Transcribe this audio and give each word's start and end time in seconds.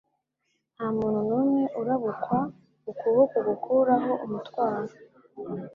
Nta 0.75 0.87
muntu 0.97 1.19
n'umwe 1.27 1.63
urabukwa 1.79 2.37
ukuboko 2.91 3.35
gukuraho 3.47 4.11
umutwaro; 4.25 4.93